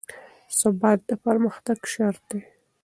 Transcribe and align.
ثبات 0.59 0.99
د 1.09 1.11
پرمختګ 1.25 1.79
شرط 1.93 2.21
دی 2.29 2.41